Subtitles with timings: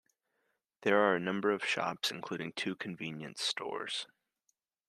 [0.81, 4.07] There are a number of shops, including two convenience stores.